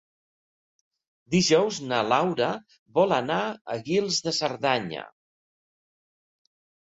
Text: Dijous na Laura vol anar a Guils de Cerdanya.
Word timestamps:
Dijous 1.33 1.75
na 1.91 1.99
Laura 2.13 2.47
vol 2.99 3.13
anar 3.17 3.37
a 3.75 3.77
Guils 3.89 4.17
de 4.29 4.33
Cerdanya. 4.37 5.03